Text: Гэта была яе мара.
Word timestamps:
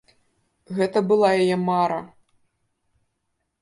Гэта 0.77 1.03
была 1.13 1.29
яе 1.43 1.57
мара. 1.69 2.01